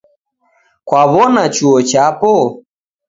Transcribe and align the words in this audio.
Kwaw'ona 0.87 1.43
chuo 1.55 1.79
chapo? 1.89 2.33